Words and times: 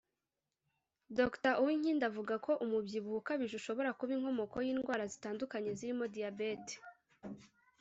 Dr 1.17 1.53
Uwinkindi 1.61 2.03
avuga 2.09 2.33
ko 2.45 2.51
umubyibuho 2.65 3.17
ukabije 3.21 3.53
ushobora 3.57 3.95
kuba 3.97 4.11
inkomoko 4.17 4.55
y’indwara 4.65 5.03
zitandukanye 5.13 5.69
zirimo 5.79 6.05
diyabete 6.13 6.75